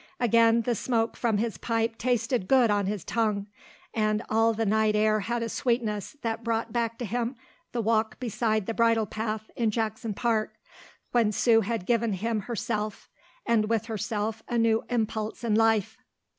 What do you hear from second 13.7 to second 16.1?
herself a new impulse in life.